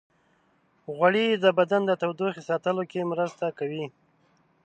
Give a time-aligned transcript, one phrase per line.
[0.95, 3.85] غوړې د بدن د تودوخې ساتلو کې مرسته کوي.